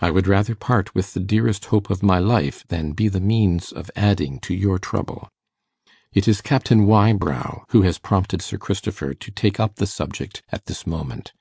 [0.00, 3.72] I would rather part with the dearest hope of my life than be the means
[3.72, 5.28] of adding to your trouble.
[6.12, 10.66] 'It is Captain Wybrow who has prompted Sir Christopher to take up the subject at
[10.66, 11.32] this moment.